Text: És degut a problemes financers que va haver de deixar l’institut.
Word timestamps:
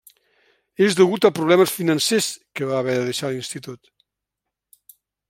És 0.85 0.95
degut 0.99 1.27
a 1.27 1.31
problemes 1.39 1.73
financers 1.81 2.31
que 2.61 2.71
va 2.71 2.79
haver 2.81 2.97
de 3.01 3.05
deixar 3.11 3.33
l’institut. 3.35 3.95